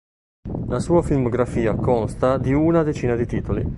La 0.65 0.79
sua 0.79 1.03
filmografia 1.03 1.75
consta 1.75 2.39
di 2.39 2.51
una 2.53 2.81
decina 2.81 3.13
di 3.15 3.27
titoli. 3.27 3.63